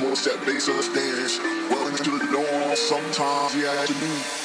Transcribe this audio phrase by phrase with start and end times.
[0.00, 1.38] She wants that bass on the stage.
[1.68, 2.74] Well into the door.
[2.74, 4.39] sometimes yeah, I do.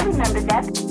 [0.00, 0.89] I remember that.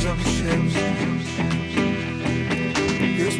[0.00, 1.28] problemas amigos.
[3.18, 3.36] E os